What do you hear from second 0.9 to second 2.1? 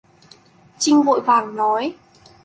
vội vàng nói